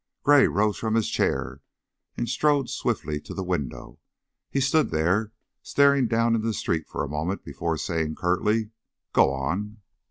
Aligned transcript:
Gray 0.23 0.47
rose 0.47 0.79
from 0.79 0.95
his 0.95 1.07
chair 1.11 1.61
and 2.17 2.27
strode 2.27 2.71
swiftly 2.71 3.21
to 3.21 3.35
the 3.35 3.43
window. 3.43 3.99
He 4.49 4.59
stood 4.59 4.89
there 4.89 5.31
staring 5.61 6.07
down 6.07 6.33
into 6.33 6.47
the 6.47 6.55
street 6.55 6.87
for 6.87 7.03
a 7.03 7.07
moment 7.07 7.43
before 7.45 7.77
saying, 7.77 8.15
curtly, 8.15 8.71
"Go 9.13 9.31
on!" 9.31 9.77